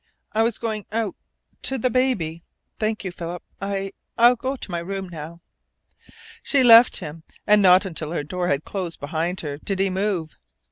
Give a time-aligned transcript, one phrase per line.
[0.31, 1.15] "I was going out
[1.61, 2.43] to the baby.
[2.79, 3.43] Thank you, Philip.
[3.61, 5.41] I I will go to my room now."
[6.41, 10.39] She left him, and not until her door had closed behind her did he move.